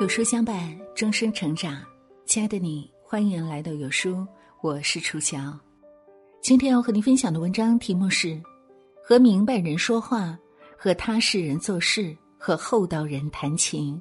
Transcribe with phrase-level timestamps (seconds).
[0.00, 1.80] 有书相伴，终生成长。
[2.26, 4.26] 亲爱的你，欢迎来到有书，
[4.60, 5.56] 我是楚乔。
[6.42, 8.42] 今天要和您分享的文章题目是：
[9.04, 10.36] 和明白人说话，
[10.76, 13.98] 和踏实人做事，和厚道人谈情。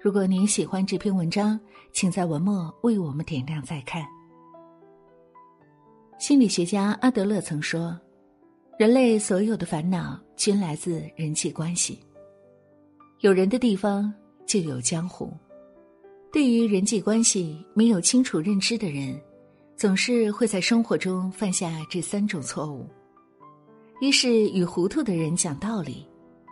[0.00, 1.60] 如果您喜欢这篇文章，
[1.92, 4.02] 请在文末为我们点亮再看。
[6.18, 8.00] 心理学家阿德勒曾说
[8.80, 12.00] ：“人类所有的烦恼均来自人际关系。
[13.20, 14.10] 有人的地方。”
[14.48, 15.32] 就有江湖。
[16.32, 19.18] 对于人际关系没有清楚认知的人，
[19.76, 22.86] 总是会在生活中犯下这三种错误：
[24.00, 26.04] 一是与糊涂的人讲道理；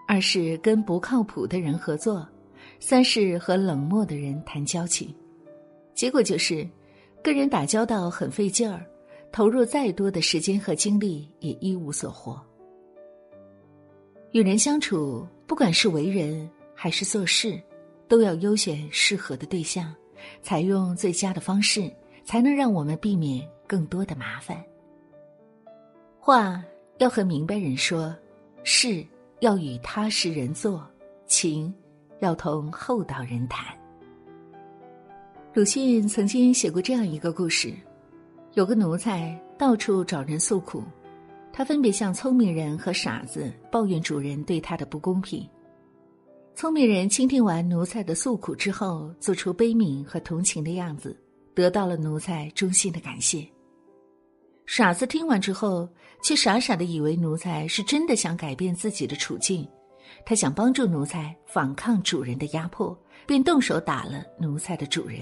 [0.07, 2.25] 二是跟不靠谱的人合作；
[2.79, 5.13] 三是和冷漠的人谈交情。
[5.95, 6.67] 结果就是，
[7.23, 8.87] 跟人打交道很费劲儿，
[9.33, 12.41] 投入再多的时间和精力也一无所获。
[14.33, 17.61] 与人相处，不管是为人还是做事。
[18.09, 19.95] 都要优选适合的对象，
[20.43, 21.91] 采用最佳的方式，
[22.25, 24.63] 才能让我们避免更多的麻烦。
[26.19, 26.63] 话
[26.99, 28.15] 要和明白人说，
[28.63, 29.05] 事
[29.41, 30.85] 要与踏实人做，
[31.27, 31.73] 情
[32.21, 33.67] 要同厚道人谈。
[35.53, 37.73] 鲁迅曾经写过这样一个故事：
[38.55, 40.83] 有个奴才到处找人诉苦，
[41.53, 45.49] 他分别向聪明人和傻子抱怨主人对他的不公平。
[46.57, 51.15] 聪明人倾听完奴才的诉苦之后，做出悲悯和同情的样子，
[51.55, 53.47] 得到了奴才衷心的感谢。
[54.65, 55.87] 傻子听完之后，
[56.23, 59.69] 却傻傻的以为奴才是真的想改变自己的处境，
[60.25, 65.21] 他想帮助奴才反抗主人的压迫，便动手打了奴才的主人。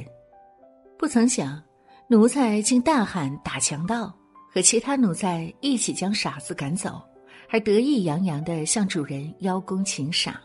[0.96, 1.60] 不曾想，
[2.06, 4.16] 奴才竟大喊打强盗，
[4.52, 7.02] 和其他奴才一起将傻子赶走，
[7.48, 10.36] 还得意洋洋的向主人邀功请赏。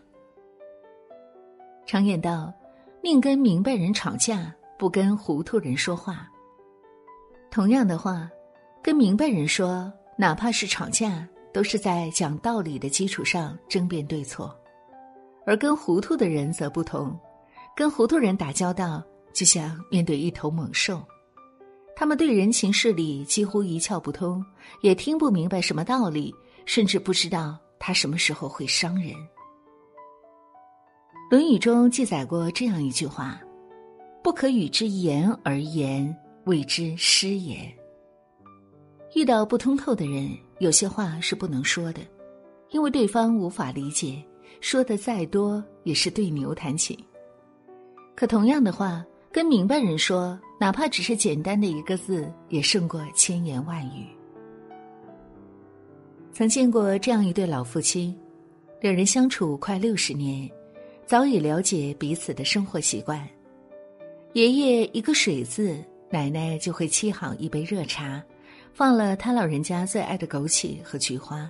[1.90, 2.54] 常言道
[3.02, 6.30] ：“宁跟明白人吵架，不跟糊涂人说话。”
[7.50, 8.30] 同样的话，
[8.84, 14.56] 跟明白人说，哪怕是吵架，都是在讲道理的基础上争辩对错；
[15.48, 17.20] 而跟糊涂的人则不同，
[17.76, 19.04] 跟糊涂人打交道，
[19.34, 21.04] 就像面对一头猛兽，
[21.96, 24.46] 他们对人情事理几乎一窍不通，
[24.82, 26.32] 也听不明白什么道理，
[26.68, 29.12] 甚至不知道他什么时候会伤人。
[31.30, 33.40] 《论语》中记载过这样一句话
[34.24, 37.72] ：“不可与之言而言，谓之失言。”
[39.14, 42.02] 遇到不通透的人，有些话是不能说的，
[42.72, 44.24] 因为对方无法理解，
[44.60, 46.98] 说的再多也是对牛弹琴。
[48.16, 54.08] 可同样的话，跟明白人说，哪怕只是简单的一个字，也胜过千言万语。
[56.34, 58.18] 曾见过这样一对老夫妻，
[58.82, 60.50] 两人相处快六十年。
[61.10, 63.28] 早已了解彼此的生活习惯，
[64.34, 68.24] 爷爷一个水字，奶奶就会沏好一杯热茶，
[68.74, 71.50] 放了他老人家最爱的枸杞和菊花。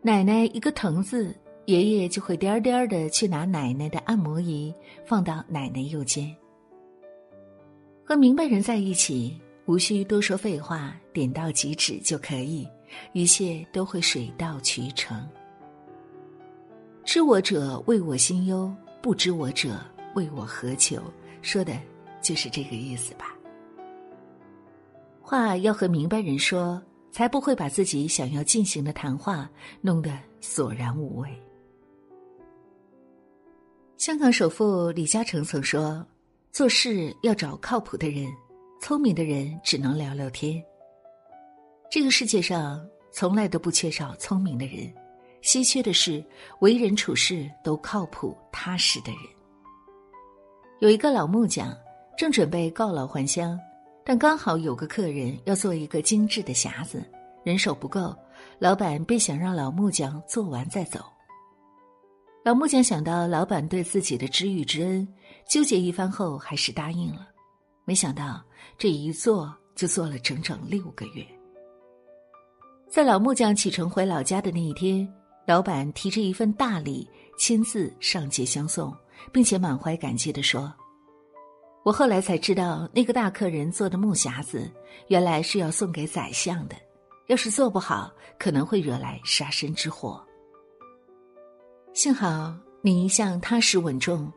[0.00, 1.36] 奶奶一个疼字，
[1.66, 6.34] 爷爷就会颠颠的去拿奶奶的按摩仪，放到奶奶右肩。
[8.02, 12.66] 和明白人在一起，无需多说废话，点到即止就可以，
[13.12, 15.28] 一切都会水到渠成。
[17.04, 19.78] 知我者为我心忧，不知我者
[20.14, 21.02] 为我何求？
[21.42, 21.72] 说的
[22.22, 23.36] 就是这个意思吧。
[25.20, 26.82] 话要和明白人说，
[27.12, 29.48] 才不会把自己想要进行的谈话
[29.80, 30.10] 弄得
[30.40, 31.28] 索然无味。
[33.98, 36.04] 香港首富李嘉诚曾说
[36.52, 38.26] ：“做事要找靠谱的人，
[38.80, 40.62] 聪明的人只能聊聊天。”
[41.90, 44.92] 这个世界上从来都不缺少聪明的人。
[45.44, 46.24] 稀缺的是，
[46.60, 49.20] 为人处事都靠谱踏实的人。
[50.80, 51.76] 有一个老木匠
[52.16, 53.60] 正准备告老还乡，
[54.06, 57.04] 但刚好有个客人要做一个精致的匣子，
[57.44, 58.16] 人手不够，
[58.58, 61.00] 老板便想让老木匠做完再走。
[62.42, 65.06] 老木匠想到老板对自己的知遇之恩，
[65.46, 67.28] 纠结一番后还是答应了。
[67.84, 68.42] 没想到
[68.78, 71.22] 这一做就做了整整六个月。
[72.88, 75.06] 在老木匠启程回老家的那一天。
[75.46, 77.06] 老板提着一份大礼，
[77.36, 78.94] 亲自上街相送，
[79.30, 80.72] 并且满怀感激地说
[81.84, 84.70] ：“我后来才知道，那个大客人做的木匣子，
[85.08, 86.74] 原来是要送给宰相的。
[87.26, 90.22] 要是做不好，可能会惹来杀身之祸。
[91.92, 94.32] 幸好你一向踏实稳重，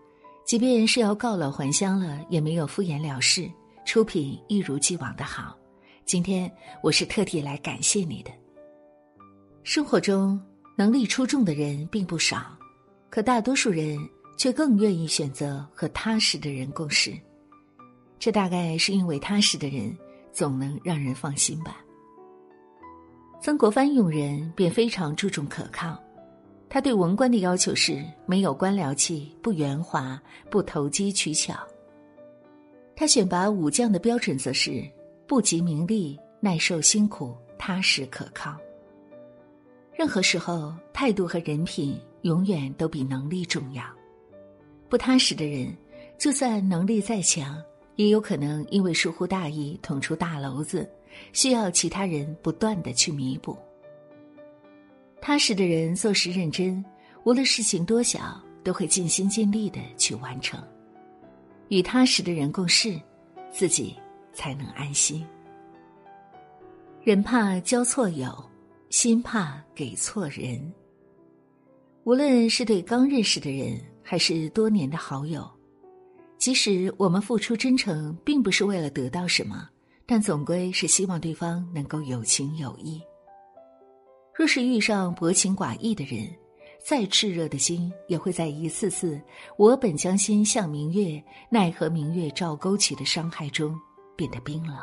[0.45, 3.50] 即便是要告老还乡了，也没有敷衍了事，
[3.86, 5.57] 出品一如既往的好。
[6.06, 6.50] 今天
[6.81, 8.31] 我是特地来感谢你的。
[9.63, 10.38] 生活中。”
[10.79, 12.56] 能力出众的人并不少，
[13.09, 13.97] 可大多数人
[14.38, 17.12] 却更愿意选择和踏实的人共事。
[18.19, 19.91] 这大概是因为踏实的人
[20.31, 21.83] 总能让人放心吧。
[23.41, 26.00] 曾国藩用人便非常注重可靠，
[26.69, 31.56] 他对文官的要求是没有官僚气、不圆滑、不投机取巧。
[32.95, 34.88] 他选拔武将的标准则是
[35.25, 38.56] 不急名利、耐受辛苦、踏实可靠。
[39.97, 43.83] 任何时候，态度和人品永远都比能力重要。
[44.88, 45.75] 不踏实的人，
[46.19, 47.59] 就算能力再强，
[47.95, 50.88] 也有可能因为疏忽大意捅出大娄子。
[51.33, 53.57] 需要其他人不断的去弥补。
[55.19, 56.85] 踏实的人做事认真，
[57.23, 60.61] 无论事情多小，都会尽心尽力的去完成。
[61.69, 63.01] 与踏实的人共事，
[63.50, 63.95] 自己
[64.31, 65.25] 才能安心。
[67.03, 68.31] 人怕交错友，
[68.89, 70.74] 心怕给错人。
[72.04, 75.45] 无论是对刚认识的人，还是多年的好友，
[76.38, 79.68] 即使我们付出真诚，并不是为了得到什么。
[80.06, 83.01] 但总归是希望对方能够有情有义。
[84.34, 86.34] 若是遇上薄情寡义的人，
[86.81, 89.22] 再炽热的心也会在一次次
[89.60, 93.78] “我本将心向明月，奈何明月照沟渠”的伤害中
[94.16, 94.78] 变得冰冷。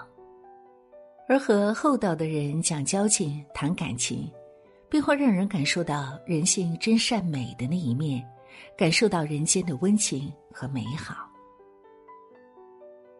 [1.26, 4.30] 而和厚道的人讲交情、谈感情，
[4.88, 8.22] 便会让人感受到人性真善美的那一面，
[8.76, 11.28] 感受到人间的温情和美好。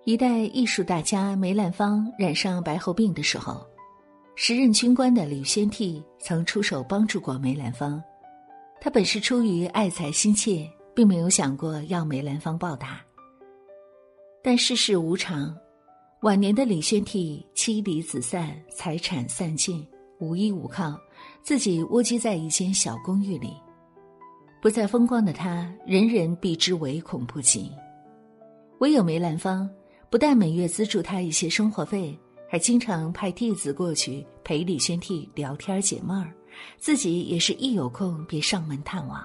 [0.05, 3.67] 一代艺术大家梅兰芳染上白喉病的时候，
[4.35, 8.03] 时任军官的李宣替曾出手帮助过梅兰芳。
[8.83, 13.01] 他本是出于爱才心切，并没有想过要梅兰芳报答。
[14.43, 15.57] 但世事无常，
[16.25, 19.87] 晚年的李宣替妻离子散，财产散尽，
[20.19, 20.99] 无依无靠，
[21.43, 23.53] 自己蜗居在一间小公寓里。
[24.63, 27.71] 不再风光的他，人人避之唯恐不及，
[28.79, 29.69] 唯有梅兰芳。
[30.09, 32.19] 不但每月资助他一些生活费，
[32.49, 36.33] 还经常派弟子过去陪李宣替聊天解闷儿，
[36.79, 39.23] 自己也是一有空便上门探望。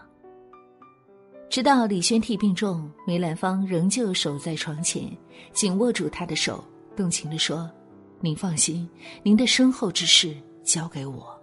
[1.50, 5.10] 直到李宣替病重，梅兰芳仍旧守在床前，
[5.54, 6.62] 紧握住他的手，
[7.00, 7.72] 动情地说
[8.20, 8.86] ：“您放心，
[9.24, 10.36] 您的身后之事
[10.66, 11.34] 交给我。”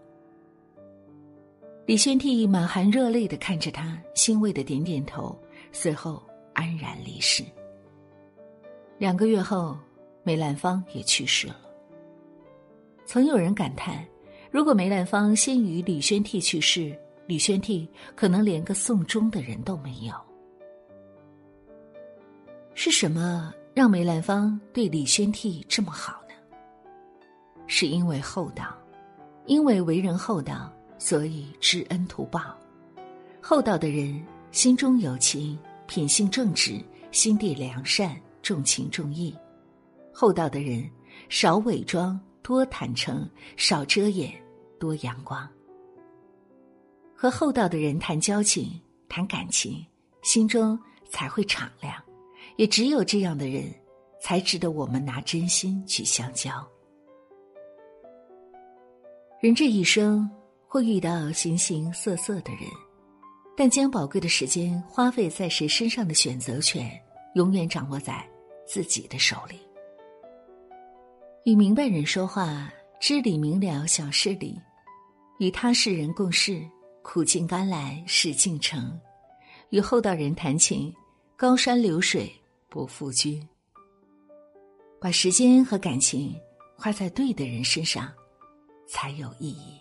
[1.86, 5.34] 李宣娣满含热泪地看着他，欣慰的点点头，
[5.72, 6.22] 随后
[6.52, 7.42] 安然离世。
[8.98, 9.74] 两个月后，
[10.22, 11.56] 梅兰芳也去世了。
[13.06, 14.06] 曾有人感叹，
[14.50, 16.94] 如果梅兰芳先于李宣娣去世，
[17.26, 20.12] 李宣娣可能连个送终的人都没有。
[22.74, 26.34] 是什么让梅兰芳对李宣娣这么好呢？
[27.66, 28.74] 是因为厚道，
[29.44, 32.56] 因为为人厚道，所以知恩图报。
[33.38, 34.18] 厚道的人
[34.50, 36.82] 心中有情，品性正直，
[37.12, 38.18] 心地良善。
[38.42, 39.36] 重情重义，
[40.10, 40.88] 厚道的人
[41.28, 44.32] 少伪装，多坦诚，少遮掩，
[44.80, 45.46] 多阳光。
[47.14, 49.84] 和厚道的人谈交情、谈感情，
[50.22, 50.78] 心中
[51.10, 51.92] 才会敞亮。
[52.56, 53.72] 也只有这样的人，
[54.20, 56.50] 才值得我们拿真心去相交。
[59.40, 60.28] 人这一生
[60.66, 62.62] 会遇到形形色色的人，
[63.56, 66.90] 但将宝贵的时间花费在谁身上的选择权，
[67.34, 68.26] 永远掌握在。
[68.68, 69.60] 自己的手里，
[71.44, 74.60] 与明白人说话，知理明了小事理；
[75.38, 76.68] 与他世人共事，
[77.00, 78.90] 苦尽甘来事竟成；
[79.70, 80.92] 与厚道人谈情，
[81.36, 82.28] 高山流水
[82.76, 83.42] 不负君。
[85.00, 86.34] 把时间和感情
[86.76, 88.12] 花在对的人身上，
[88.86, 89.80] 才有意义。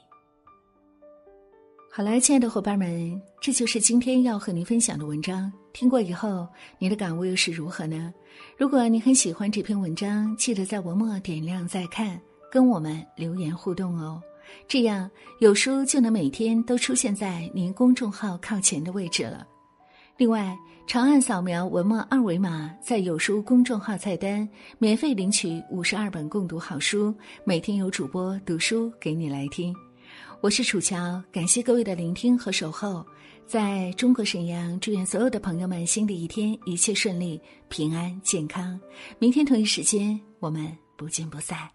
[1.92, 5.52] 好了，亲爱的伙伴们，这就是今天要和您分享的文章。
[5.74, 6.48] 听过以后，
[6.80, 8.14] 你的感悟又是如何呢？
[8.58, 12.18] 如果你很喜欢这篇文章，记得在文末点亮再看，
[12.50, 14.24] 跟我们留言互动哦。
[14.70, 15.12] 这样
[15.42, 19.46] 有书就能每天都出现在您公众号靠前的位置了。
[20.18, 20.58] 另外，
[20.88, 29.76] 长按扫描文末二维码，在有书公众号菜单免费领取五十二本共读好书，每天有主播读书给你来听。
[30.40, 33.06] 我是楚乔，感谢各位的聆听和守候。
[33.46, 38.80] 在中国沈阳，祝愿所有的朋友们新的一天一切顺利、平安健康。
[39.20, 41.75] 明天同一时间，我们不见不散。